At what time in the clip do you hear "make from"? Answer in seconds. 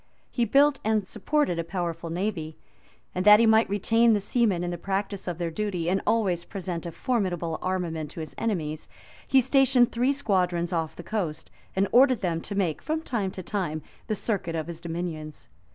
12.55-13.01